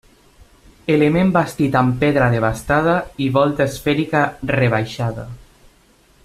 Element 0.93 1.33
bastit 1.35 1.77
amb 1.81 1.99
pedra 2.03 2.31
desbastada 2.37 2.95
i 3.27 3.29
volta 3.37 3.69
esfèrica 3.73 4.23
rebaixada. 4.57 5.29